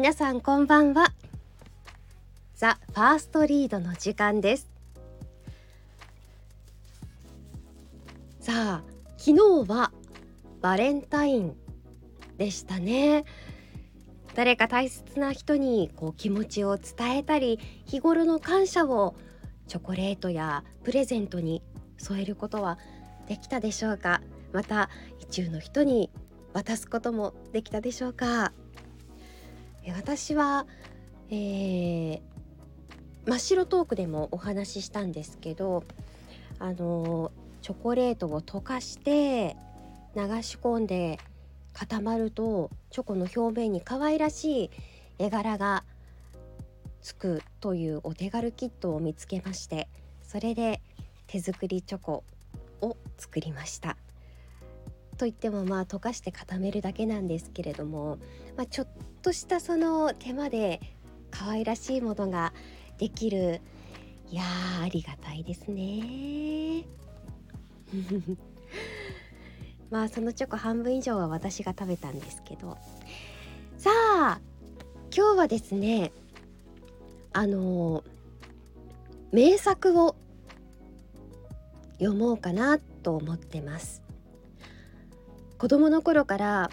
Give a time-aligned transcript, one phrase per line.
[0.00, 1.12] 皆さんこんばんは。
[2.54, 4.66] ザ・ファーストリードの時間です。
[8.40, 8.84] さあ
[9.18, 9.92] 昨日は
[10.62, 11.54] バレンタイン
[12.38, 13.26] でしたね。
[14.34, 19.14] 誰か大切な人にこう気持ちを伝えたり日頃の感謝を
[19.68, 21.62] チョコレートやプレゼントに
[21.98, 22.78] 添えることは
[23.28, 24.22] できたでしょうか？
[24.54, 24.88] また
[25.20, 26.10] 意中の人に
[26.54, 28.54] 渡すこともできたでしょうか？
[29.88, 30.66] 私は、
[31.30, 32.20] えー、
[33.26, 35.84] 真っ白トークでもお話ししたんですけど
[36.58, 39.56] あのチョコレートを溶かして
[40.14, 41.18] 流し込んで
[41.72, 44.70] 固まるとチョコの表面に可愛らしい
[45.18, 45.84] 絵柄が
[47.00, 49.88] つくというお手軽キットを見つけまして
[50.22, 50.80] それで
[51.26, 52.24] 手作りチョコ
[52.80, 53.96] を作りました。
[55.20, 58.16] といってもまあ溶かして固めるだけなんですけれども、
[58.56, 58.88] まあ、ちょっ
[59.20, 60.80] としたその手間で
[61.30, 62.54] 可愛らしいものが
[62.96, 63.60] できる
[64.30, 64.42] いや
[64.82, 66.86] ありがたいですね。
[69.90, 72.78] まあそのチョコ半分以上は私が食べたんですけど。
[73.76, 74.40] さあ
[75.14, 76.12] 今日はですね
[77.34, 78.04] あの
[79.32, 80.16] 名作を
[81.98, 84.00] 読もうかなと思ってます。
[85.60, 86.70] 子供の頃から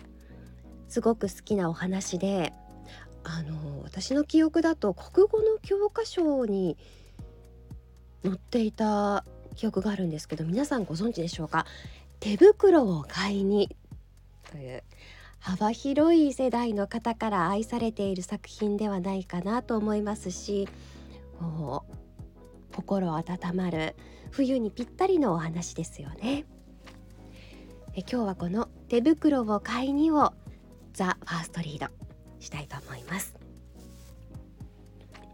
[0.87, 2.53] すごく好きなお話で
[3.25, 6.77] あの私の記憶だと国語の教科書に
[8.23, 11.65] 載っていた記憶があるんですけど皆さんご存知でしょうか？
[12.21, 13.75] 手袋を買いに
[14.49, 14.83] という
[15.39, 20.69] 幅広い世代の方から愛されている作品ではないかなと思いますし
[22.73, 23.23] 心温
[23.53, 23.97] まる
[24.31, 26.45] 冬にぴったりのお話ですよね。
[27.93, 30.33] え今日はこの手袋を買いにを
[30.93, 31.87] ザ・ファーストリード
[32.39, 33.35] したいと思います。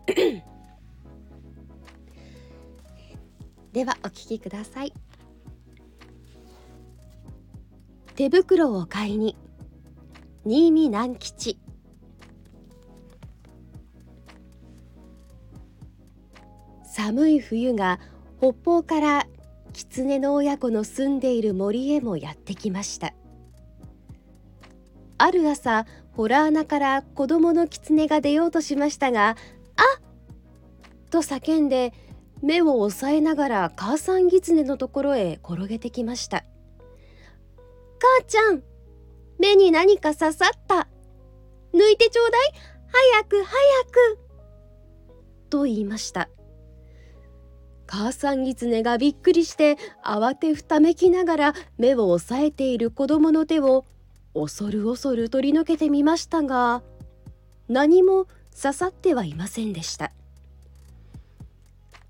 [3.71, 4.93] ではお聞きください。
[8.15, 9.37] 手袋を買いに
[10.45, 11.59] 新見南吉。
[16.83, 17.99] 寒い冬が
[18.39, 19.27] 北方から
[19.73, 23.13] 狐の親子の住んでいる森へもやってきました。
[25.17, 29.29] ある朝ホラー穴から子供の狐が出ようとしましたが
[29.75, 30.01] 「あっ!」
[31.09, 31.93] と叫んで
[32.41, 36.43] 目を押さえながら母さん狐のところへ転げてきました
[37.99, 38.63] 「母ちゃん
[39.39, 40.87] 目に何か刺さった。
[41.73, 42.53] 抜いてちょうだい。
[42.93, 43.47] 早く早
[43.91, 44.19] く」
[45.49, 46.29] と言いました
[47.87, 53.85] 「母さん狐がびっくりして慌てふためきながら目を押さえている子供の手を
[54.33, 56.81] 恐る恐る取り除けてみましたが
[57.67, 58.27] 何も
[58.59, 60.11] 刺さってはいませんでした。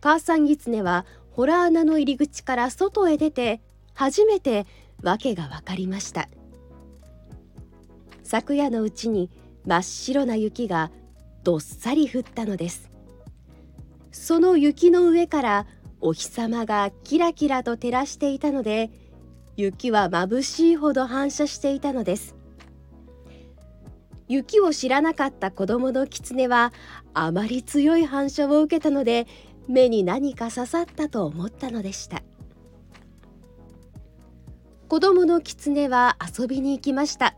[0.02, 3.62] 母さん狐はホラー穴の入り口から外へ出て
[3.94, 4.66] 初めて
[5.02, 6.28] 訳が分かりました。
[8.24, 9.30] 昨夜のうちに
[9.66, 10.92] 真っ白な雪が
[11.44, 12.90] どっさり降ったのです。
[14.12, 15.68] その雪の上から
[16.02, 18.92] お日様がキラキラと照らしていたので
[19.56, 22.36] 雪は眩しいほど反射していたのです。
[24.28, 26.74] 雪を知らなかった子供の狐は
[27.14, 29.28] あまり強い反射を受けたので
[29.68, 32.24] 目に何か刺さったと思ったのでした。
[34.88, 37.36] 子供の狐は遊びに行きました。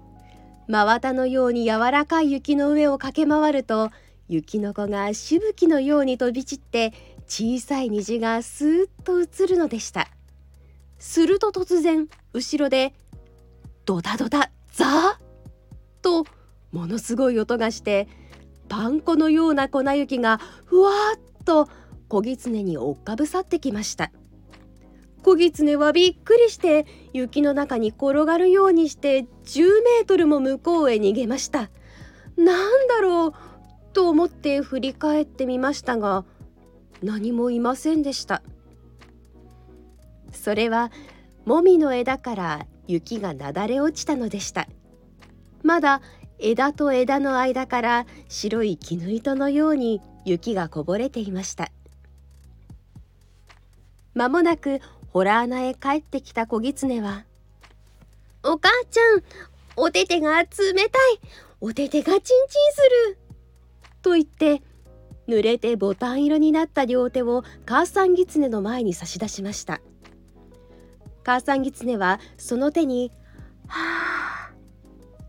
[0.68, 3.92] 真綿のように柔らかい雪の上を駆け回ると
[4.28, 6.94] 雪の子がしぶきのように飛び散って
[7.28, 10.15] 小さい虹がスーッと映るのでした。
[11.06, 12.92] すると突然後ろで
[13.86, 15.16] ドダドダザー
[16.02, 16.26] と
[16.72, 18.08] ものすごい音がして
[18.68, 21.70] パン粉のような粉雪がふわっと
[22.10, 24.12] 小狐に追っかぶさってきました。
[25.22, 31.70] 小狐はびっくりして雪の中に転がるようにして10メートルも向こうへ逃げました。
[32.36, 33.34] なんだろう
[33.94, 36.26] と思って振り返ってみましたが
[37.04, 38.42] 何もいませんでした。
[40.46, 40.92] それは
[41.46, 44.68] もみの枝から雪がなだれ落ちたのでした。
[45.64, 46.04] まだ
[46.38, 51.72] 枝と枝の間から白い絹糸のように雪がこぼれていました。
[54.14, 57.26] まもなくホラー穴へ帰ってきた小狐は
[58.46, 59.24] 「お母ちゃん
[59.76, 60.90] お手手が冷たい。
[61.60, 62.38] お手手がチンチン
[62.72, 63.18] する」
[64.04, 64.62] と言って
[65.28, 69.82] 濡れてボタン色になった両手を母さんギツネの前に差し出しました。
[71.26, 73.12] 母さんギツネはその手に
[73.68, 74.52] 「はあ」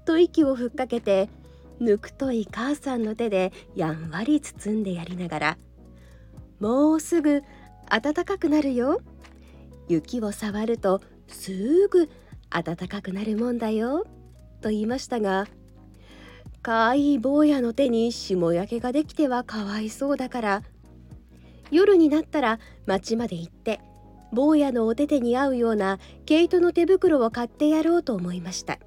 [0.05, 1.31] と息をふっかけて
[1.81, 5.59] ぬくとい母さんの手でやんわり包んでやりながら
[6.61, 7.43] 「もうすぐ
[7.89, 9.01] 暖かくなるよ
[9.89, 12.11] 雪を触るとすぐ
[12.51, 14.05] 暖かくなるもんだよ」
[14.61, 15.47] と言いましたが
[16.63, 20.63] かわいい坊やの手に霜焼けができてはかわいそうだから
[21.71, 23.81] 夜になったら町まで行って
[24.33, 28.79] 坊やのお手手に合うような毛糸の手袋を買ってやろうと思いました。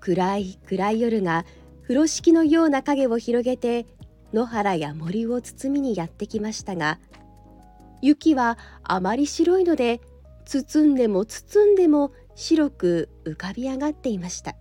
[0.00, 1.44] 暗い暗い夜が
[1.82, 3.86] 風呂敷のような影を広げて
[4.32, 6.98] 野原や森を包みにやってきましたが
[8.00, 10.00] 雪はあまり白いので
[10.44, 14.56] 包んでも包んでも白く浮かび上がっていました。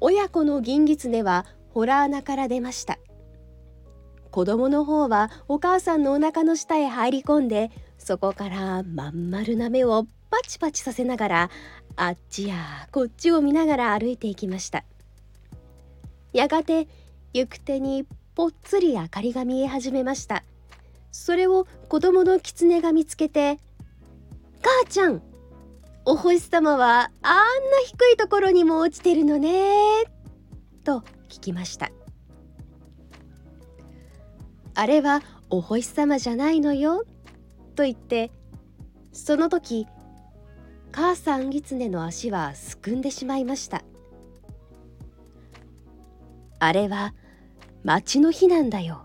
[0.00, 2.98] 親子の銀狐はホラー穴から出ました。
[4.30, 11.50] 子供の方はお母さんのお腹の下へ入り込んでそこからまん丸な目をパチパチさせながら
[11.96, 14.84] あっちやこっちを見ながら歩いていきました。
[16.32, 16.86] やがて
[17.34, 20.44] 行く手にぽっつり明かりが見え始めました。
[21.10, 23.58] それを子供の狐が見つけて
[24.62, 25.20] 「母ちゃん
[26.04, 27.44] お星様はあんな
[27.86, 30.04] 低いところにも落ちてるのね」
[30.84, 31.90] と聞きました。
[34.80, 37.04] あれはお星様じゃないのよ。
[37.76, 38.30] と言って
[39.12, 39.86] その時
[40.90, 43.84] 母さん狐の足はすくんでしまいました。
[46.60, 47.12] あれは
[47.84, 49.02] 町の日なんだよ。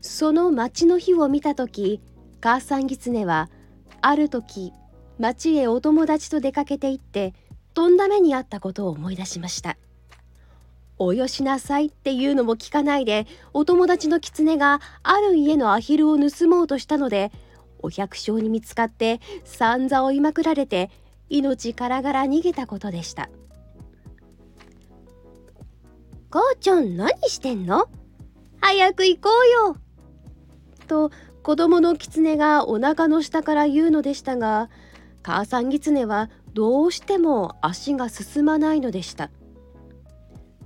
[0.00, 2.00] その町の日を見た時
[2.40, 3.48] 母さん狐は
[4.00, 4.72] ある時
[5.20, 7.32] 町へお友達と出かけて行って
[7.74, 9.76] とんだ目にあったことを思い出しました。
[10.98, 17.32] およしなさいっていうのも聞かないでお友達の狐がある家のアヒルを盗もうとしたので
[17.80, 20.90] お百姓に見つかって散々追いまくられて
[21.28, 23.30] 命からがら逃げたことでした
[26.30, 27.88] 母ちゃん何してんの
[28.60, 29.76] 早く行こうよ
[30.86, 31.10] と
[31.42, 34.70] 子供の狐がお腹の下から言うのでしたが
[35.22, 39.30] 母さん狐はどうしても足が進まないのでした。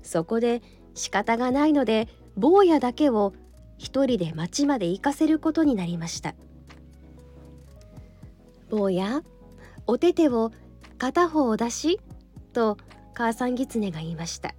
[0.06, 0.62] そこで
[0.94, 3.34] 仕方がないので坊やだけを
[3.78, 6.34] 一人で町まで行かせることになりました。
[8.70, 9.22] 坊や
[9.86, 10.50] お手手を
[10.98, 12.00] 片方を出し
[12.52, 12.78] と
[13.14, 14.54] 母さん狐が言いました。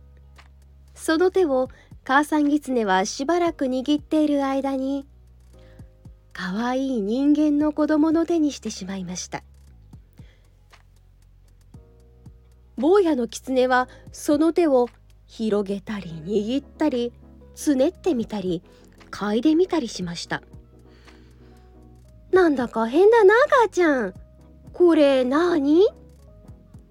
[0.93, 1.69] その手を
[2.03, 5.07] 母さん狐はしばらく握っている間に
[6.33, 9.43] かわいい人間の子供の手にしてしまいました。
[12.77, 14.87] 坊やの狐はその手を
[15.27, 17.13] 広げたり握ったり
[17.53, 18.63] つねってみたり
[19.11, 20.41] 嗅いでみたりしました。
[22.31, 24.13] なんだか変だな母ちゃん。
[24.73, 25.85] これ何？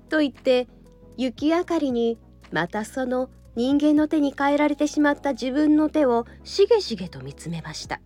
[0.09, 0.69] と言って
[1.17, 2.19] 雪明かりに
[2.53, 8.01] またその人間の手に変えられてしまった自分の手をしげしげと見つめました。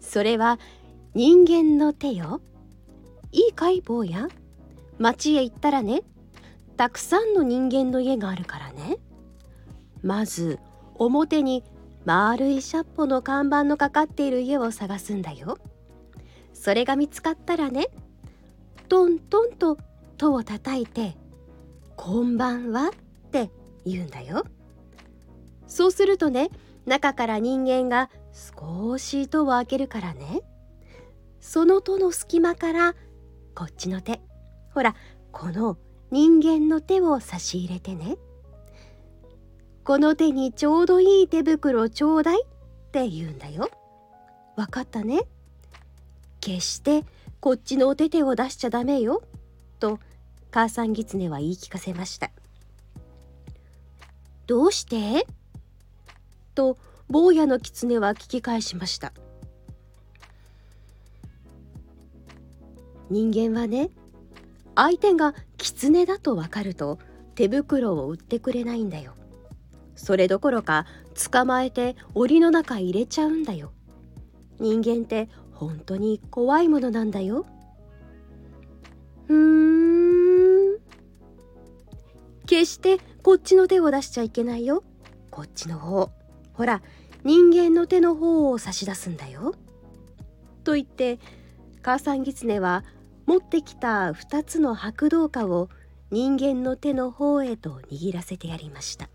[0.00, 0.58] それは
[1.14, 2.40] 人間の手よ。
[3.32, 4.28] いいかい坊や？
[4.98, 6.02] 町へ行ったらね
[6.80, 8.96] たくさんの人間の家があるからね。
[10.02, 10.58] まず
[10.94, 11.62] 表に
[12.06, 15.58] 丸いシャッポの看板のかかっている家を探すんだよ。
[16.54, 17.88] それが見つかったらね
[18.88, 19.76] トントンと
[20.16, 21.18] 戸を叩いて
[21.98, 22.88] 「こんばんは」
[23.28, 23.50] って
[23.84, 24.46] 言うんだよ。
[25.66, 26.48] そうするとね
[26.86, 30.40] 中から人間が少し戸を開けるからね。
[31.40, 32.94] その戸の隙間から
[33.54, 34.22] こっちの手。
[34.72, 34.94] ほら
[35.30, 35.76] この
[36.10, 38.16] 人間の手を差し入れてね。
[39.84, 42.46] この手にちょうどいい手袋ちょうだいっ
[42.92, 43.70] て言うんだよ。
[44.56, 45.20] わかったね。
[46.40, 47.04] 決して
[47.40, 49.22] こっちのお手手を出しちゃダメよ。
[49.78, 49.98] と
[50.50, 52.30] 母さん狐は言い聞かせました。
[54.46, 55.26] どうして？
[56.54, 56.76] と
[57.08, 59.12] 坊やの狐は聞き返しました。
[63.08, 63.90] 人間はね
[64.74, 66.98] 相手が狐だとわかると
[67.34, 69.14] 手袋を売ってくれないんだよ。
[69.94, 70.86] それどころか
[71.30, 73.72] 捕まえて檻の中入れちゃうんだよ。
[74.58, 77.46] 人間って本当に怖いものなんだよ。
[79.28, 80.78] うーん。
[82.46, 84.82] 決してこっちの手を出しちゃいけないよ。
[85.30, 86.10] こっちの方。
[86.54, 86.82] ほら
[87.24, 89.54] 人間の手の方を差し出すんだよ。
[90.64, 91.18] と言って
[91.82, 92.84] 母さん狐は
[93.30, 95.68] 持ってきた2つの白銅貨を
[96.10, 99.08] 人間の手の方へと握らせてやりました。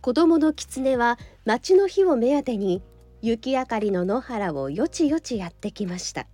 [0.00, 2.82] 子供の狐は町の日を目当てに
[3.22, 6.26] 雪明かりの野原をよちよちやってきました。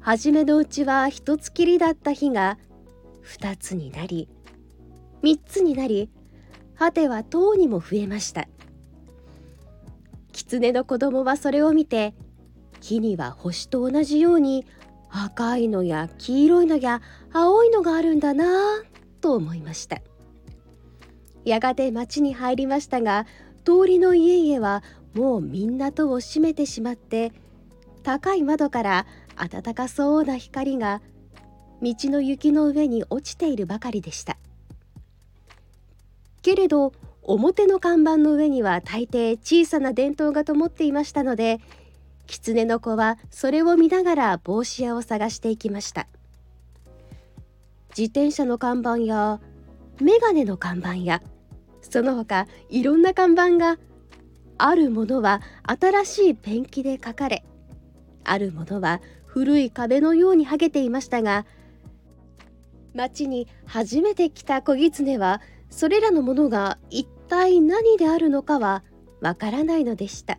[0.00, 2.56] 初めのうちは一つきりだった日が
[3.20, 4.26] 二つになり
[5.20, 6.08] 三つになり
[6.78, 8.48] 果ては塔にも増えました。
[10.38, 12.14] 狐の子供はそれを見て
[12.80, 14.64] 木には星と同じように
[15.10, 17.02] 赤いのや黄色いのや
[17.32, 18.84] 青いのがあるんだな
[19.20, 20.00] と思いました。
[21.44, 23.26] やがて町に入りましたが
[23.64, 27.32] 通りの家々はもうみんな戸を閉めてしまって
[28.04, 31.02] 高い窓から暖かそうな光が
[31.82, 34.36] 道の雪の上に落ちているばかりでした。
[36.42, 36.92] けれど
[37.28, 41.60] 表の看板の上には大抵小さな電灯が灯っていましたので
[42.26, 46.08] 狐の子はそれを見ながら帽子屋を探していきました。
[47.98, 49.40] 自転車の看板や
[50.00, 51.20] メガネの看板や
[51.82, 53.76] その他いろんな看板が
[54.56, 57.44] あるものは新しいペンキで書かれ
[58.22, 61.44] あるものは古い壁のように剥げていましたが
[62.94, 68.82] 町に初めて来た小狐はそれらのものが一体何であるのかは
[69.20, 70.38] わからないのでした。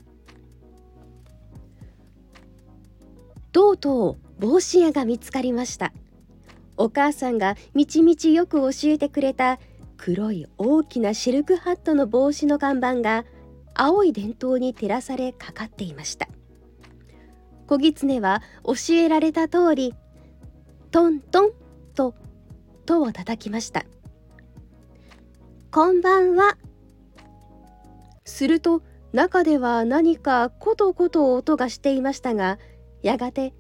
[3.52, 5.94] とうとう帽子屋が見つかりました。
[6.78, 9.60] お母さんがみちみちよく教えてくれた
[9.98, 13.26] 黒い大きなシルクハットの帽子の看板が
[13.74, 16.28] 青い電灯に照らされかかっていました。
[17.70, 19.94] 小狐は教えられた通り
[20.90, 21.52] トントン
[21.94, 22.16] と
[22.88, 23.86] 戸を叩きました
[25.70, 26.58] こんばんは。
[28.30, 28.82] すると
[29.12, 32.60] 中では何かコトコト音がしていましたが
[33.02, 33.54] やがて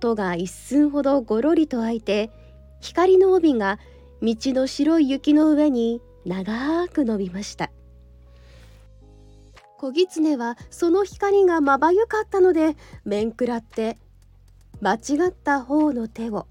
[0.00, 2.30] 戸が一寸ほどごろりと開いて
[2.80, 3.78] 光の帯が
[4.22, 7.70] 道の白い雪の上に長く伸びました。
[9.78, 13.96] 小狐はその光がまばゆかったので面食らって
[14.80, 16.46] 間違った方の手を。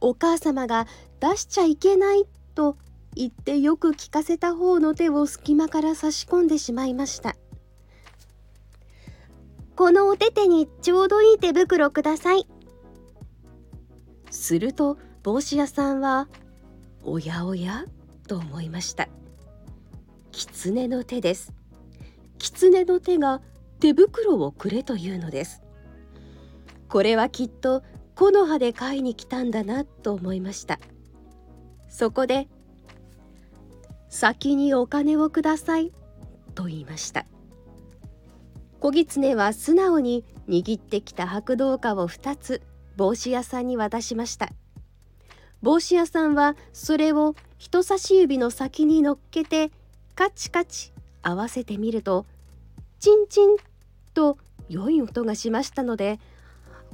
[0.00, 0.86] お母様が
[1.20, 2.76] 出しちゃいけないと
[3.14, 7.36] 言ってよく聞かせた方の手を隙間から差し込んでしまいました。
[9.76, 12.46] このお手手にちょうどいい手袋ください。
[14.30, 16.28] すると帽子屋さんは
[17.02, 17.84] おやおや
[18.28, 19.08] と思いました。
[20.30, 21.52] 狐の手です。
[22.38, 23.40] 狐の手が
[23.80, 25.62] 手袋をくれというのです。
[26.88, 27.82] これはきっと
[28.14, 30.78] 木の葉で買いに来たんだなと思いました。
[31.88, 32.48] そこで
[34.10, 35.92] 先にお金をください。
[36.54, 37.24] と言いました。
[38.80, 42.62] 小狐は素直に握ってきた白銅貨を2つ
[42.96, 44.50] 帽子屋さんに渡しました。
[45.62, 49.70] 帽子屋さんはそれを人差し指の先に乗っけて
[50.14, 52.26] カチカチ合わせてみると
[52.98, 53.56] チンチン
[54.14, 54.38] と
[54.68, 56.18] 良い音がしましたので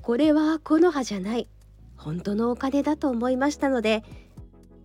[0.02, 1.48] これは木の葉じゃない。
[1.96, 4.04] 本当のお金だと思いましたので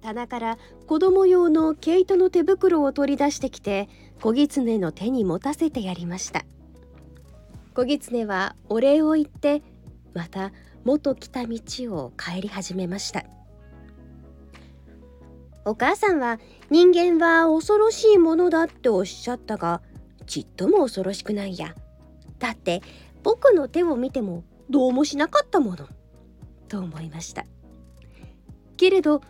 [0.02, 3.88] 棚から子供用の毛糸の手袋を取り出してきて
[4.22, 6.44] 小狐の手に持たせてやりました。
[7.74, 9.62] 小狐はお礼を言って
[10.14, 10.52] また
[10.84, 13.24] 元来た道を帰り始めました。
[15.64, 16.40] お母さんは
[16.72, 19.82] 人間は恐ろしいものだっておっしゃったが
[20.26, 21.76] ちっとも恐ろしくないや。
[22.40, 22.82] だって
[23.22, 25.88] 僕の手を見てもどうもしなかったもの。
[26.68, 27.46] と思いました。
[28.78, 29.22] けれど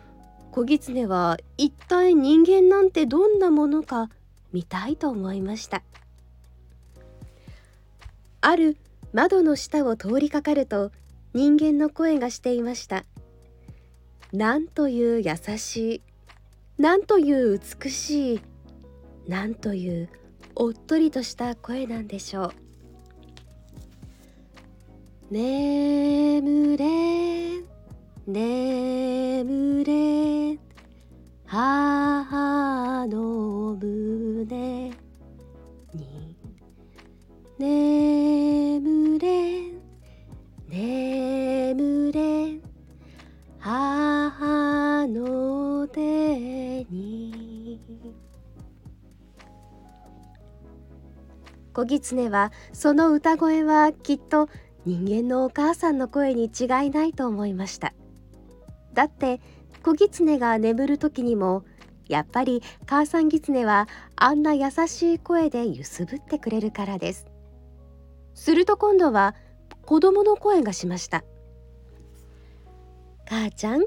[0.52, 4.10] 小狐は一体人間なんてどんなものか
[4.52, 5.82] 見たいと思いました。
[8.42, 8.76] ある
[9.14, 10.92] 窓の下を通りかかると
[11.32, 13.06] 人間の声がしていました。
[14.34, 16.02] なんという優しい
[16.76, 18.40] なんという美しい
[19.26, 20.10] なんという
[20.54, 22.52] おっとりとした声なんでしょう。
[25.30, 26.71] 眠
[51.82, 54.48] 小狐はその歌声はきっと
[54.84, 57.92] 人間のお母さんの声に違いないと思いました。
[58.92, 59.40] だって
[59.82, 61.64] 子狐が眠る時にも
[62.08, 67.26] やっぱり母さん狐はあんな優しい声で揺すぶってくれるからです。
[68.34, 69.34] すると今度は
[69.84, 71.24] 子供の声がしました。
[73.28, 73.86] 母ちゃん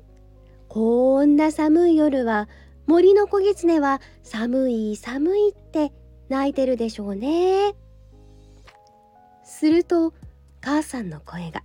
[0.67, 2.49] こんな寒い夜は
[2.87, 5.93] 森の子狐は寒い寒いって
[6.27, 7.75] 泣いてるでしょうね。
[9.45, 10.13] すると
[10.61, 11.63] 母さんの声が。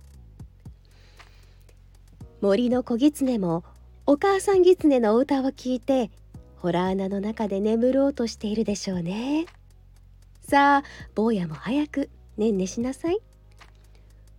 [2.41, 3.63] 森の子狐も
[4.05, 6.09] お母さん狐のお歌を聞いて
[6.57, 9.45] ホラー穴の中で眠ろうとしているでしょうね。
[10.47, 10.83] さあ
[11.15, 13.19] 坊やも早くねんねしなさい。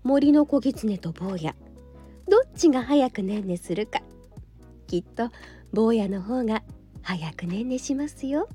[0.05, 1.55] 森の子狐と坊や
[2.29, 4.01] どっちが早くねんねするか。
[4.87, 5.31] きっと
[5.73, 6.63] 坊やの方が
[7.03, 8.49] 早くねんねしますよ。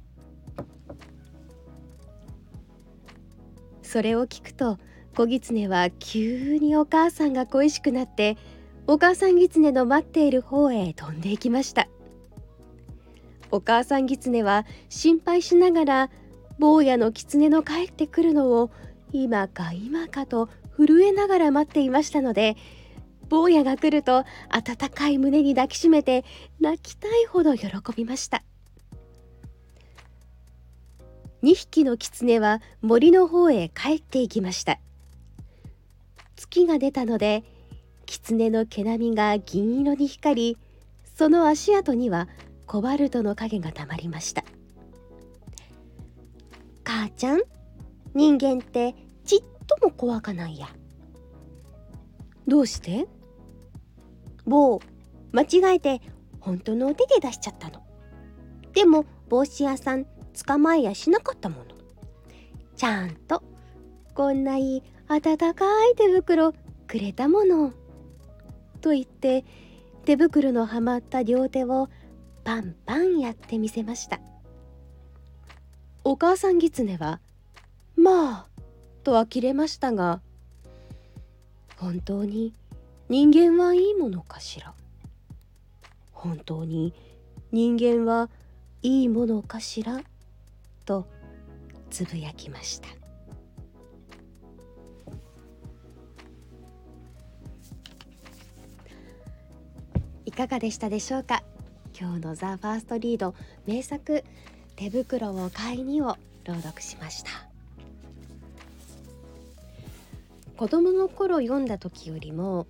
[3.87, 4.77] それを聞くと
[5.15, 8.37] 子狐は急にお母さんが恋しくなって
[8.85, 11.87] お母さん狐の待っている方へ飛んでいきました。
[13.49, 16.09] お母さん狐は心配しながら
[16.59, 18.71] 坊やの狐の帰ってくるのを
[19.13, 22.57] 今か今かと震えながら待っていましたので
[23.29, 26.25] 坊やが来ると温かい胸に抱きしめて
[26.59, 28.43] 泣きたいほど喜びました。
[31.47, 34.79] 2匹の狐は森の方へ帰っていきました。
[36.35, 37.45] 月が出たので
[38.05, 40.57] 狐の毛並みが銀色に光り
[41.15, 42.27] その足跡には
[42.65, 44.43] コバルトの影がたまりました。
[46.83, 47.41] 母ちゃん
[48.13, 50.67] 人間ってちっとも怖かないや。
[52.45, 53.07] どうして？
[54.45, 54.81] 棒
[55.31, 56.01] 間違えて
[56.41, 57.81] 本当のお手で出しちゃったの。
[58.73, 60.05] でも帽子屋さん
[60.45, 61.65] 捕まえやしなかったもの。
[62.75, 63.43] ちゃんと
[64.13, 66.53] こんないい温かい手袋
[66.87, 67.73] くれたもの。
[68.81, 69.45] と言って
[70.05, 71.89] 手袋のはまった両手を
[72.43, 74.19] パンパンやってみせました。
[76.03, 77.19] お母さん狐は
[77.97, 78.47] 「まあ」
[79.03, 80.21] と呆れましたが
[81.75, 82.53] 本当に
[83.09, 84.73] 人間はいいものかしら。
[86.13, 86.93] 本当に
[87.51, 88.29] 人間は
[88.81, 90.01] いいものかしら。
[90.87, 91.05] と
[91.91, 92.87] つぶやきました。
[100.25, 101.43] いかがでしたでしょうか？
[101.99, 104.23] 今日のザ・ファーストリード名作
[104.75, 107.31] 手袋を買いにを朗読しました。
[110.55, 112.65] 子供の頃読んだ時よりも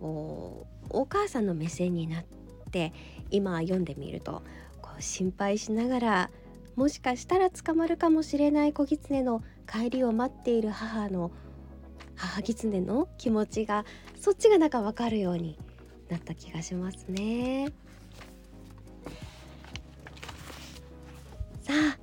[0.00, 2.24] こうお母さんの目線になっ
[2.70, 2.92] て
[3.30, 4.42] 今読んでみると
[4.80, 6.30] こう心配しながら
[6.74, 11.30] もしかしたら捕まるかもしれない子狐の帰りを待っている母の
[12.16, 13.84] 母狐の気持ちが
[14.20, 15.58] そっちがなんか分かるように
[16.08, 17.72] なった気がしますね。
[21.62, 21.98] さあ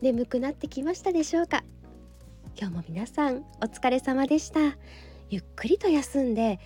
[0.00, 1.64] 眠くなってきましたでしょうか？
[2.58, 4.60] 今日も皆さんお疲れ様でした。
[5.28, 6.58] ゆっくりと休んで、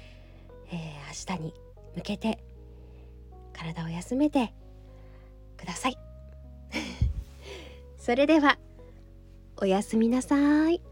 [0.71, 1.55] えー、明日に
[1.97, 2.43] 向けて
[3.53, 4.55] 体を休めて
[5.57, 5.99] ください。
[8.05, 8.59] それでは
[9.57, 10.83] おやすみなさい。